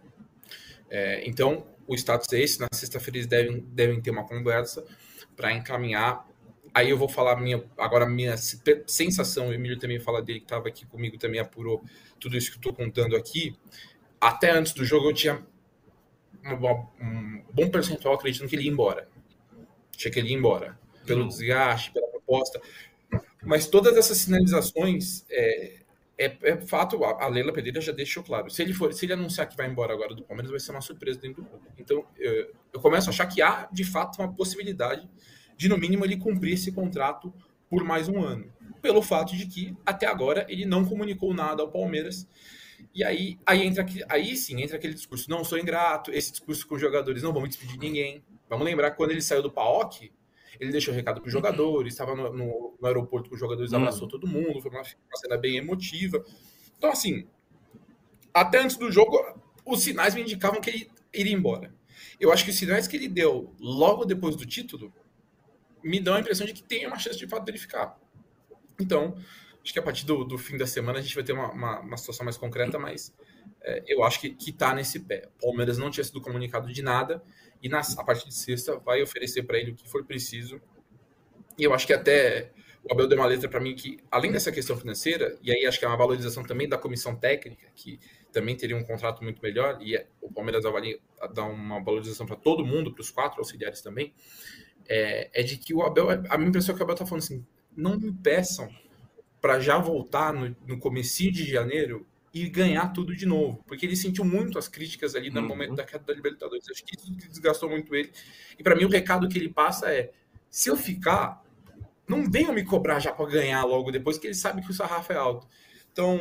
[0.89, 2.59] É, então, o status é esse.
[2.59, 4.85] Na sexta-feira eles devem, devem ter uma conversa
[5.35, 6.25] para encaminhar
[6.73, 8.35] Aí eu vou falar minha, agora minha
[8.87, 11.83] sensação, o Emílio também fala dele, que estava aqui comigo, também apurou
[12.19, 13.55] tudo isso que estou contando aqui.
[14.19, 15.45] Até antes do jogo eu tinha
[16.43, 19.07] um bom percentual acreditando que ele ia embora.
[19.95, 20.79] Achei que ele ia embora.
[21.05, 22.59] Pelo desgaste, pela proposta.
[23.43, 25.79] Mas todas essas sinalizações, é,
[26.17, 28.49] é, é fato, a Leila Pereira já deixou claro.
[28.49, 30.81] Se ele, for, se ele anunciar que vai embora agora do Palmeiras, vai ser uma
[30.81, 31.67] surpresa dentro do clube.
[31.77, 35.07] Então, eu, eu começo a achar que há, de fato, uma possibilidade
[35.55, 37.31] de no mínimo ele cumprir esse contrato
[37.69, 38.51] por mais um ano.
[38.81, 42.27] Pelo fato de que até agora ele não comunicou nada ao Palmeiras.
[42.93, 46.75] E aí, aí entra aí sim entra aquele discurso, não sou ingrato, esse discurso com
[46.75, 48.23] os jogadores, não vamos despedir ninguém.
[48.49, 50.11] Vamos lembrar que quando ele saiu do PAOK,
[50.59, 53.79] ele deixou recado para os jogadores, estava no, no, no, aeroporto com os jogadores, uhum.
[53.79, 56.23] abraçou todo mundo, foi uma, uma cena bem emotiva.
[56.77, 57.25] Então, assim,
[58.33, 59.17] até antes do jogo,
[59.65, 61.73] os sinais me indicavam que ele iria embora.
[62.19, 64.93] Eu acho que os sinais que ele deu logo depois do título
[65.83, 67.99] me dão a impressão de que tem uma chance de fato dele ficar.
[68.79, 69.15] Então,
[69.61, 71.79] acho que a partir do, do fim da semana a gente vai ter uma, uma,
[71.81, 73.13] uma situação mais concreta, mas
[73.61, 75.29] é, eu acho que, que tá nesse pé.
[75.37, 77.23] O Palmeiras não tinha sido comunicado de nada
[77.61, 80.61] e na, a partir de sexta vai oferecer para ele o que for preciso.
[81.57, 82.51] E eu acho que até
[82.83, 85.79] o Abel deu uma letra para mim que, além dessa questão financeira, e aí acho
[85.79, 87.99] que é uma valorização também da comissão técnica, que
[88.33, 90.99] também teria um contrato muito melhor, e é, o Palmeiras avalia,
[91.33, 94.13] dá uma valorização para todo mundo, para os quatro auxiliares também
[94.87, 97.23] é, é de que o Abel, a minha impressão é que o Abel tá falando
[97.23, 98.69] assim, não me peçam
[99.41, 103.95] para já voltar no, no comecinho de janeiro e ganhar tudo de novo, porque ele
[103.95, 105.47] sentiu muito as críticas ali no uhum.
[105.47, 106.67] momento da queda da Libertadores.
[106.69, 108.11] Acho que isso desgastou muito ele.
[108.57, 110.11] E para mim o recado que ele passa é:
[110.49, 111.43] se eu ficar,
[112.07, 115.13] não venham me cobrar já para ganhar logo depois, que ele sabe que o sarrafo
[115.13, 115.47] é alto.
[115.93, 116.19] Então,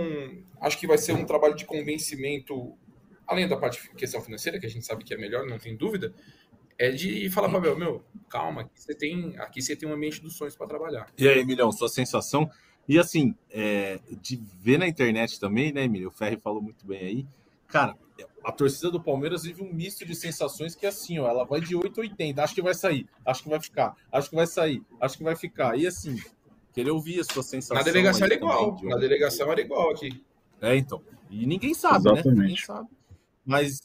[0.60, 2.76] acho que vai ser um trabalho de convencimento,
[3.26, 6.14] além da parte questão financeira, que a gente sabe que é melhor, não tem dúvida,
[6.78, 10.20] é de falar para Abel, meu, calma, aqui você tem, aqui você tem um ambiente
[10.20, 11.06] dos sonhos para trabalhar.
[11.16, 12.50] E aí, Emilhão, sua sensação?
[12.86, 16.08] E assim, é, de ver na internet também, né, Emílio?
[16.08, 17.26] O Ferri falou muito bem aí.
[17.68, 17.96] Cara,
[18.44, 21.60] a torcida do Palmeiras vive um misto de sensações que é assim, ó, ela vai
[21.60, 24.46] de 8 a 80, acho que vai sair, acho que vai ficar, acho que vai
[24.46, 25.78] sair, acho que vai ficar.
[25.78, 26.20] E assim,
[26.72, 27.76] querer ouvir a sua sensação.
[27.76, 30.24] Na delegação era igual, na delegação era igual aqui.
[30.60, 31.02] É, então.
[31.30, 32.28] E ninguém sabe, Exatamente.
[32.28, 32.42] né?
[32.42, 32.88] Ninguém sabe.
[33.44, 33.80] Mas,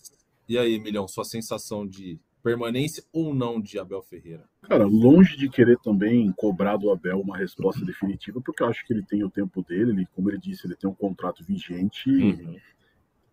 [0.48, 4.46] e aí, Milhão, sua sensação de permanência ou não de Abel Ferreira?
[4.62, 8.94] Cara, longe de querer também cobrar do Abel uma resposta definitiva, porque eu acho que
[8.94, 12.10] ele tem o tempo dele, ele, como ele disse, ele tem um contrato vigente.
[12.10, 12.58] Uhum.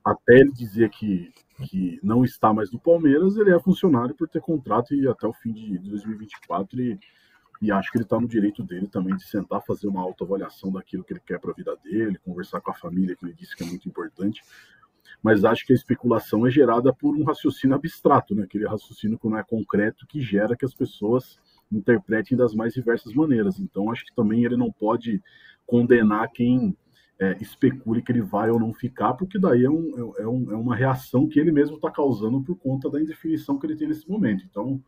[0.05, 1.33] Até ele dizer que,
[1.69, 5.33] que não está mais no Palmeiras, ele é funcionário por ter contrato e até o
[5.33, 6.99] fim de 2024 e,
[7.63, 11.05] e acho que ele está no direito dele também de sentar, fazer uma autoavaliação daquilo
[11.05, 13.63] que ele quer para a vida dele, conversar com a família, que ele disse que
[13.63, 14.43] é muito importante
[15.25, 18.45] mas acho que a especulação é gerada por um raciocínio abstrato, né?
[18.45, 21.39] aquele raciocínio que não é concreto, que gera que as pessoas
[21.73, 23.59] interpretem das mais diversas maneiras.
[23.59, 25.23] Então, acho que também ele não pode
[25.67, 26.77] condenar quem
[27.19, 30.57] é, especule que ele vai ou não ficar, porque daí é, um, é, um, é
[30.57, 34.09] uma reação que ele mesmo está causando por conta da indefinição que ele tem nesse
[34.09, 34.45] momento.
[34.45, 34.83] Então,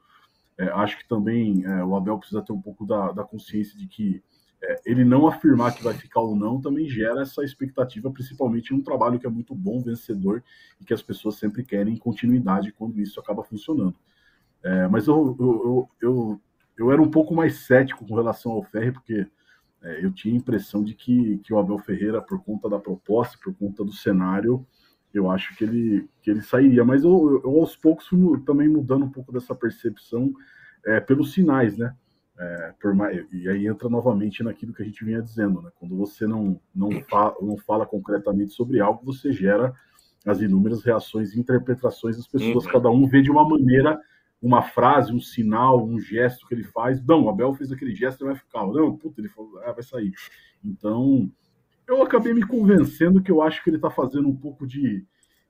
[0.59, 3.87] é, acho que também é, o Abel precisa ter um pouco da, da consciência de
[3.87, 4.23] que
[4.63, 8.77] é, ele não afirmar que vai ficar ou não também gera essa expectativa, principalmente em
[8.77, 10.43] um trabalho que é muito bom, vencedor,
[10.81, 13.97] e que as pessoas sempre querem continuidade quando isso acaba funcionando.
[14.63, 16.41] É, mas eu, eu, eu, eu,
[16.79, 19.27] eu era um pouco mais cético com relação ao Ferri, porque
[19.83, 23.39] é, eu tinha a impressão de que, que o Abel Ferreira, por conta da proposta,
[23.43, 24.67] por conta do cenário,
[25.19, 26.85] eu acho que ele, que ele sairia.
[26.85, 30.33] Mas eu, eu aos poucos fui também mudando um pouco dessa percepção
[30.85, 31.95] é, pelos sinais, né?
[32.39, 35.71] É, mais, e aí entra novamente naquilo que a gente vinha dizendo, né?
[35.79, 39.75] Quando você não, não, fala, não fala concretamente sobre algo, você gera
[40.27, 42.67] as inúmeras reações e interpretações das pessoas.
[42.67, 42.73] Uhum.
[42.73, 43.99] Cada um vê de uma maneira
[44.43, 47.03] uma frase, um sinal, um gesto que ele faz.
[47.05, 48.67] Não, o Abel fez aquele gesto e vai ficar.
[48.67, 50.13] Não, puta, ele falou, ah, vai sair.
[50.65, 51.31] Então,
[51.87, 55.05] eu acabei me convencendo que eu acho que ele está fazendo um pouco de,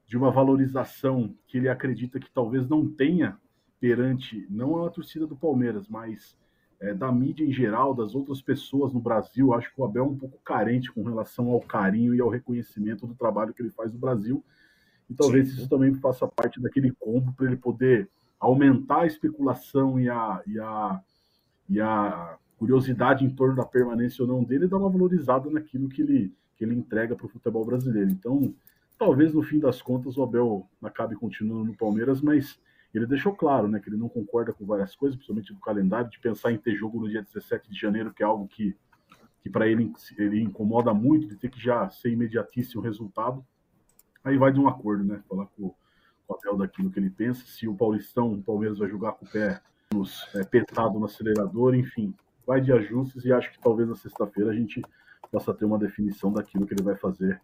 [0.07, 3.38] de uma valorização que ele acredita que talvez não tenha
[3.81, 6.37] perante, não a torcida do Palmeiras, mas
[6.81, 9.55] é, da mídia em geral, das outras pessoas no Brasil.
[9.55, 13.07] Acho que o Abel é um pouco carente com relação ao carinho e ao reconhecimento
[13.07, 14.44] do trabalho que ele faz no Brasil.
[15.09, 15.57] E talvez Sim.
[15.57, 20.59] isso também faça parte daquele combo para ele poder aumentar a especulação e a, e,
[20.59, 21.01] a,
[21.68, 26.02] e a curiosidade em torno da permanência ou não dele dar uma valorizada naquilo que
[26.02, 28.10] ele, que ele entrega para o futebol brasileiro.
[28.10, 28.54] Então,
[28.98, 32.58] talvez no fim das contas o Abel acabe continuando no Palmeiras, mas
[32.94, 36.18] ele deixou claro né, que ele não concorda com várias coisas, principalmente do calendário, de
[36.18, 38.74] pensar em ter jogo no dia 17 de janeiro, que é algo que,
[39.42, 43.44] que para ele, ele incomoda muito, de ter que já ser imediatíssimo o resultado.
[44.24, 45.22] Aí vai de um acordo, né?
[45.28, 45.74] Falar com,
[46.26, 49.26] com o Abel daquilo que ele pensa, se o Paulistão, o Palmeiras vai jogar com
[49.26, 49.60] o pé
[49.92, 52.14] nos, é, petado no acelerador, enfim,
[52.46, 54.80] vai de ajustes e acho que talvez na sexta-feira a gente
[55.30, 57.40] possa ter uma definição daquilo que ele vai fazer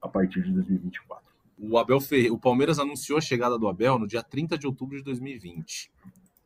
[0.00, 4.06] a partir de 2024 o Abel Ferreira, o Palmeiras anunciou a chegada do Abel no
[4.06, 5.90] dia 30 de outubro de 2020.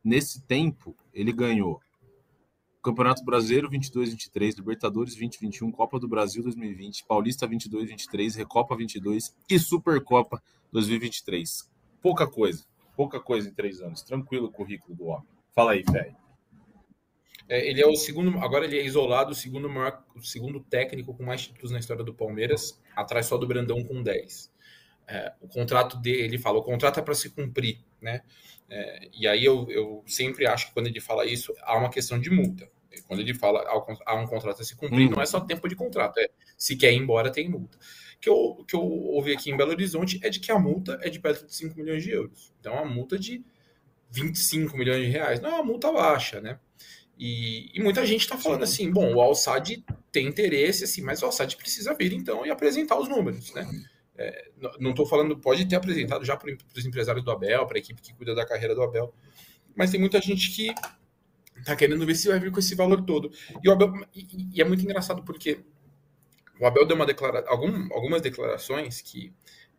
[0.04, 1.80] Nesse tempo, ele ganhou
[2.82, 10.42] Campeonato Brasileiro 22-23, Libertadores 2021, Copa do Brasil 2020, Paulista 22-23, Recopa 22 e Supercopa
[10.72, 11.68] 2023.
[12.00, 12.64] Pouca coisa,
[12.96, 14.02] pouca coisa em três anos.
[14.02, 15.28] Tranquilo o currículo do homem.
[15.54, 16.16] Fala aí, velho.
[17.50, 21.12] É, ele é o segundo, agora ele é isolado, o segundo maior, o segundo técnico
[21.12, 24.50] com mais títulos na história do Palmeiras, atrás só do Brandão com 10
[25.10, 28.22] é, o contrato dele, ele fala, o contrato é para se cumprir, né?
[28.68, 32.18] É, e aí eu, eu sempre acho que quando ele fala isso, há uma questão
[32.18, 32.70] de multa.
[33.06, 33.64] Quando ele fala
[34.06, 35.16] há um contrato a se cumprir, uhum.
[35.16, 37.76] não é só tempo de contrato, é se quer ir embora, tem multa.
[37.76, 40.98] O que eu, que eu ouvi aqui em Belo Horizonte é de que a multa
[41.02, 42.52] é de perto de 5 milhões de euros.
[42.60, 43.44] Então, é uma multa de
[44.10, 45.40] 25 milhões de reais.
[45.40, 46.60] Não é uma multa baixa, né?
[47.22, 51.26] E, e muita gente está falando assim, bom, o Alçad tem interesse, assim, mas o
[51.26, 53.68] Alçad precisa vir, então, e apresentar os números, né?
[54.16, 57.78] É, não estou falando, pode ter apresentado já para os empresários do Abel, para a
[57.78, 59.12] equipe que cuida da carreira do Abel,
[59.76, 60.72] mas tem muita gente que
[61.58, 63.30] está querendo ver se vai vir com esse valor todo.
[63.62, 65.60] E, o Abel, e, e é muito engraçado porque
[66.58, 69.30] o Abel deu uma declara, algum, algumas declarações que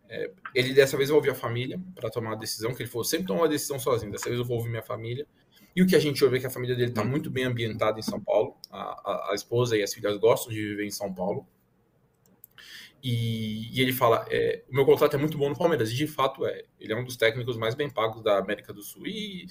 [0.08, 3.26] é, ele dessa vez vai a família para tomar a decisão, que ele falou, sempre
[3.26, 5.26] toma uma decisão sozinho, dessa vez eu vou ouvir minha família.
[5.76, 8.00] E o que a gente ouve é que a família dele está muito bem ambientada
[8.00, 11.14] em São Paulo, a, a, a esposa e as filhas gostam de viver em São
[11.14, 11.48] Paulo,
[13.04, 16.08] e, e, ele fala: é, o meu contrato é muito bom no Palmeiras, e de
[16.08, 16.64] fato é.
[16.80, 19.08] Ele é um dos técnicos mais bem pagos da América do Sul.
[19.08, 19.48] E,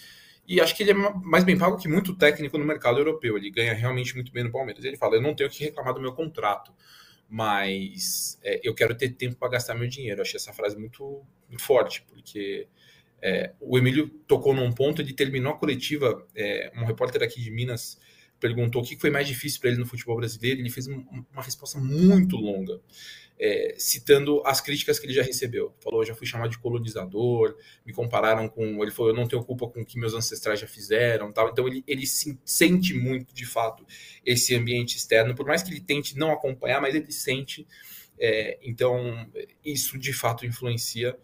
[0.47, 3.37] e acho que ele é mais bem pago que muito técnico no mercado europeu.
[3.37, 4.85] Ele ganha realmente muito bem no Palmeiras.
[4.85, 6.73] Ele fala: eu não tenho que reclamar do meu contrato,
[7.29, 10.21] mas é, eu quero ter tempo para gastar meu dinheiro.
[10.21, 12.69] Eu achei essa frase muito, muito forte, porque
[13.23, 17.51] é, o Emílio tocou num ponto, ele terminou a coletiva, é, um repórter aqui de
[17.51, 17.99] Minas
[18.41, 21.79] perguntou o que foi mais difícil para ele no futebol brasileiro, ele fez uma resposta
[21.79, 22.81] muito longa,
[23.39, 25.75] é, citando as críticas que ele já recebeu.
[25.81, 27.57] Falou, já fui chamado de colonizador,
[27.87, 28.83] me compararam com.
[28.83, 31.33] Ele falou, eu não tenho culpa com o que meus ancestrais já fizeram.
[31.33, 31.51] Tal.
[31.51, 33.87] Então ele, ele se, sente muito, de fato,
[34.25, 37.67] esse ambiente externo, por mais que ele tente não acompanhar, mas ele sente.
[38.19, 39.27] É, então,
[39.65, 41.19] isso de fato influencia,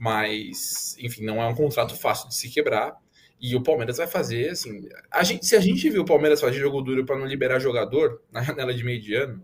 [0.00, 2.96] mas, enfim, não é um contrato fácil de se quebrar.
[3.38, 4.88] E o Palmeiras vai fazer, assim.
[5.10, 8.22] A gente, se a gente viu o Palmeiras fazer jogo duro para não liberar jogador
[8.32, 9.42] na janela de meio de ano,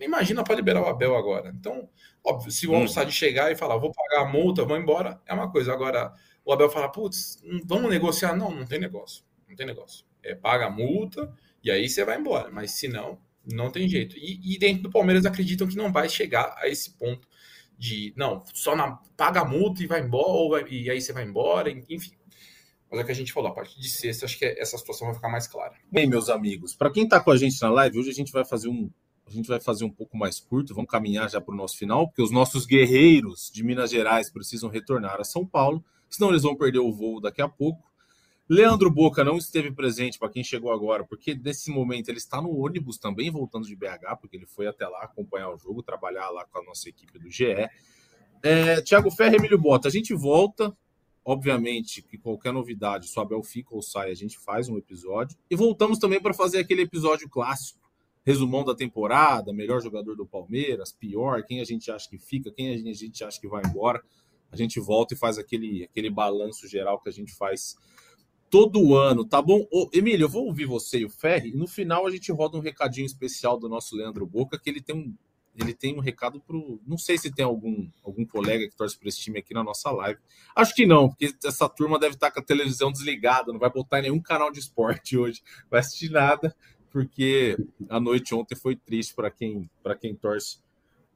[0.00, 1.52] imagina para liberar o Abel agora.
[1.54, 1.86] Então,
[2.24, 2.86] óbvio, se o hum.
[2.86, 5.70] de chegar e falar, vou pagar a multa, vou embora, é uma coisa.
[5.70, 6.14] Agora,
[6.46, 8.34] o Abel fala, putz, vamos negociar?
[8.34, 9.22] Não, não tem negócio.
[9.46, 10.02] Não tem negócio.
[10.22, 11.30] É paga a multa
[11.62, 12.50] e aí você vai embora.
[12.50, 14.16] Mas se não, não tem jeito.
[14.16, 17.28] E, e dentro do Palmeiras acreditam que não vai chegar a esse ponto
[17.78, 21.24] de, não, só na, paga a multa e vai embora, vai, e aí você vai
[21.24, 22.10] embora, enfim.
[22.90, 25.06] Mas é o que a gente falou, a partir de sexta, acho que essa situação
[25.06, 25.74] vai ficar mais clara.
[25.92, 28.44] Bem, meus amigos, para quem está com a gente na live, hoje a gente vai
[28.44, 28.90] fazer um.
[29.26, 32.08] A gente vai fazer um pouco mais curto, vamos caminhar já para o nosso final,
[32.08, 36.56] porque os nossos guerreiros de Minas Gerais precisam retornar a São Paulo, senão eles vão
[36.56, 37.86] perder o voo daqui a pouco.
[38.48, 42.56] Leandro Boca não esteve presente para quem chegou agora, porque nesse momento ele está no
[42.56, 46.46] ônibus também, voltando de BH, porque ele foi até lá acompanhar o jogo, trabalhar lá
[46.46, 47.68] com a nossa equipe do GE.
[48.42, 50.74] É, Tiago Ferre e Emílio Bota, a gente volta
[51.30, 55.36] Obviamente que qualquer novidade, se o Abel fica ou sai, a gente faz um episódio.
[55.50, 57.86] E voltamos também para fazer aquele episódio clássico,
[58.24, 62.72] resumão da temporada, melhor jogador do Palmeiras, pior, quem a gente acha que fica, quem
[62.72, 64.02] a gente acha que vai embora.
[64.50, 67.76] A gente volta e faz aquele, aquele balanço geral que a gente faz
[68.50, 69.66] todo ano, tá bom?
[69.70, 72.56] Ô, Emílio, eu vou ouvir você e o Ferri, e no final a gente roda
[72.56, 75.14] um recadinho especial do nosso Leandro Boca, que ele tem um
[75.60, 76.56] ele tem um recado para
[76.86, 79.90] Não sei se tem algum, algum colega que torce para esse time aqui na nossa
[79.90, 80.20] live.
[80.54, 84.00] Acho que não, porque essa turma deve estar com a televisão desligada, não vai botar
[84.00, 86.54] nenhum canal de esporte hoje, vai assistir nada,
[86.90, 87.56] porque
[87.88, 89.68] a noite ontem foi triste para quem,
[90.00, 90.58] quem torce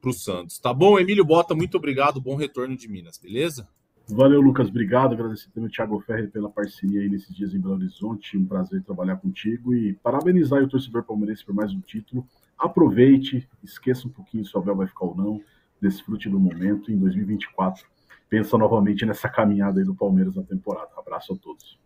[0.01, 0.59] para o Santos.
[0.59, 3.67] Tá bom, Emílio Bota, muito obrigado, bom retorno de Minas, beleza?
[4.13, 5.13] Valeu, Lucas, obrigado.
[5.13, 8.37] Agradecer também ao Thiago Ferri pela parceria aí nesses dias em Belo Horizonte.
[8.37, 14.07] Um prazer trabalhar contigo e parabenizar o torcedor palmeirense por mais um título aproveite, esqueça
[14.07, 15.41] um pouquinho se o Abel vai ficar ou não,
[15.81, 16.91] desfrute do momento.
[16.91, 17.85] Em 2024,
[18.29, 20.89] pensa novamente nessa caminhada aí do Palmeiras na temporada.
[20.97, 21.77] Abraço a todos.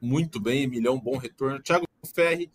[0.00, 1.60] Muito bem, Emilhão, bom retorno.
[1.60, 2.50] Thiago Ferri,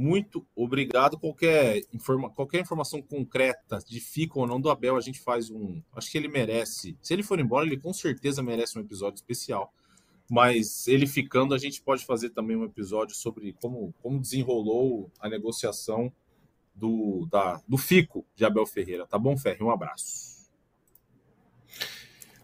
[0.00, 1.18] muito obrigado.
[1.18, 5.82] Qualquer, informa, qualquer informação concreta de fica ou não do Abel, a gente faz um.
[5.92, 6.96] Acho que ele merece.
[7.02, 9.74] Se ele for embora, ele com certeza merece um episódio especial.
[10.30, 15.28] Mas ele ficando, a gente pode fazer também um episódio sobre como, como desenrolou a
[15.28, 16.12] negociação
[16.72, 19.04] do, da, do FICO de Abel Ferreira.
[19.04, 19.64] Tá bom, Ferre?
[19.64, 20.37] Um abraço.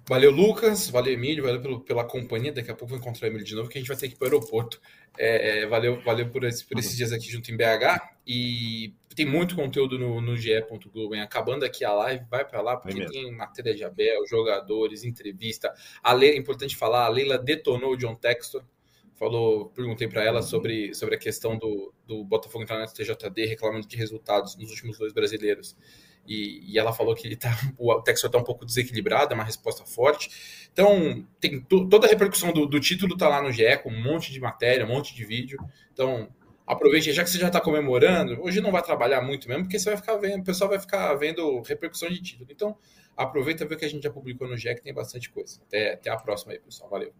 [0.06, 0.90] Valeu, Lucas.
[0.90, 1.44] Valeu, Emílio.
[1.44, 2.52] Valeu pelo, pela companhia.
[2.52, 4.14] Daqui a pouco vou encontrar o Emílio de novo, que a gente vai ter que
[4.14, 4.80] ir para o aeroporto.
[5.16, 8.00] É, é, valeu valeu por, esse, por esses dias aqui junto em BH.
[8.26, 11.14] E tem muito conteúdo no, no ge.globo.
[11.14, 15.72] Acabando aqui a live, vai para lá, porque é tem matéria de Abel, jogadores, entrevista.
[16.02, 18.62] A Leila, é importante falar, a Leila detonou o John Textor
[19.14, 23.86] falou, perguntei para ela sobre, sobre a questão do, do Botafogo entrar na TJD reclamando
[23.86, 25.76] de resultados nos últimos dois brasileiros.
[26.26, 29.84] E, e ela falou que tá, o Texas está um pouco desequilibrado, é uma resposta
[29.84, 30.68] forte.
[30.72, 34.32] Então, tem toda a repercussão do, do título está lá no GE, com um monte
[34.32, 35.58] de matéria, um monte de vídeo.
[35.92, 36.28] Então,
[36.66, 39.90] aproveite, já que você já está comemorando, hoje não vai trabalhar muito mesmo, porque você
[39.90, 42.48] vai ficar vendo, o pessoal vai ficar vendo repercussão de título.
[42.50, 42.76] Então,
[43.16, 45.60] aproveita vê o que a gente já publicou no GE, que tem bastante coisa.
[45.66, 46.90] Até, até a próxima aí, pessoal.
[46.90, 47.12] Valeu.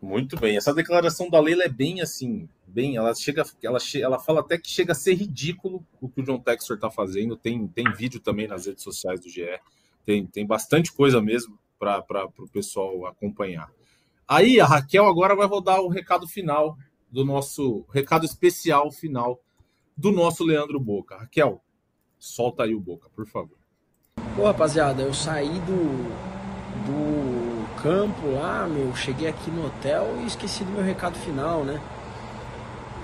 [0.00, 0.56] Muito bem.
[0.56, 4.68] Essa declaração da Leila é bem assim, bem, ela chega, ela, ela fala até que
[4.68, 7.36] chega a ser ridículo o que o John Textor está fazendo.
[7.36, 9.60] Tem, tem vídeo também nas redes sociais do GE.
[10.04, 12.02] Tem, tem bastante coisa mesmo para
[12.38, 13.70] o pessoal acompanhar.
[14.26, 16.78] Aí a Raquel agora vai rodar o recado final
[17.10, 19.40] do nosso recado especial final
[19.96, 21.16] do nosso Leandro Boca.
[21.16, 21.60] Raquel,
[22.18, 23.58] solta aí o Boca, por favor.
[24.36, 26.08] Pô, rapaziada, eu saí do,
[26.86, 27.39] do
[27.82, 31.80] campo lá, meu, cheguei aqui no hotel e esqueci do meu recado final, né?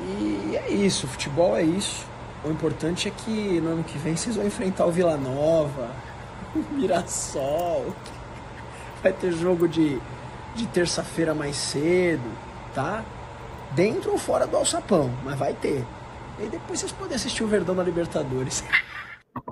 [0.00, 2.06] E é isso, futebol é isso.
[2.44, 5.90] O importante é que no ano que vem vocês vão enfrentar o Vila Nova,
[6.54, 7.94] o Mirassol.
[9.02, 10.00] Vai ter jogo de,
[10.54, 12.30] de terça-feira mais cedo,
[12.74, 13.04] tá?
[13.72, 15.84] Dentro ou fora do alçapão, mas vai ter.
[16.38, 18.62] E depois vocês podem assistir o Verdão na Libertadores.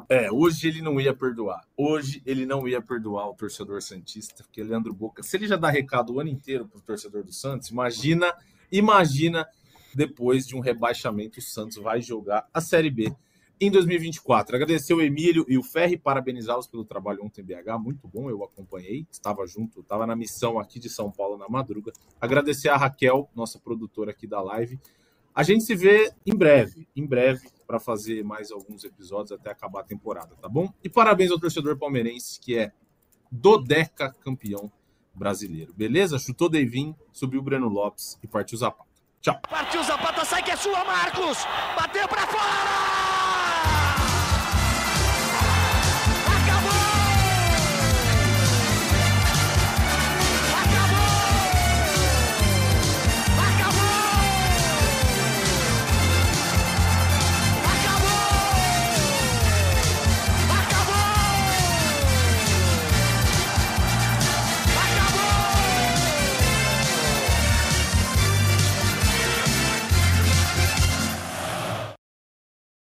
[0.09, 1.67] É, hoje ele não ia perdoar.
[1.77, 5.71] Hoje ele não ia perdoar o torcedor Santista, porque Leandro Boca, se ele já dá
[5.71, 8.33] recado o ano inteiro para o torcedor do Santos, imagina,
[8.71, 9.47] imagina
[9.95, 13.15] depois de um rebaixamento, o Santos vai jogar a Série B
[13.61, 14.57] em 2024.
[14.57, 18.43] Agradecer o Emílio e o Ferri, parabenizá-los pelo trabalho ontem em BH, muito bom, eu
[18.43, 21.93] acompanhei, estava junto, estava na missão aqui de São Paulo na madruga.
[22.21, 24.79] Agradecer a Raquel, nossa produtora aqui da live.
[25.35, 29.81] A gente se vê em breve, em breve, para fazer mais alguns episódios até acabar
[29.81, 30.73] a temporada, tá bom?
[30.83, 32.73] E parabéns ao torcedor palmeirense, que é
[33.31, 34.71] dodeca campeão
[35.15, 35.73] brasileiro.
[35.75, 36.19] Beleza?
[36.19, 38.91] Chutou Deivin, subiu o Breno Lopes e partiu Zapata.
[39.21, 39.41] Tchau.
[39.49, 41.39] Partiu Zapata, sai que é sua, Marcos!
[41.77, 43.24] Bateu para fora!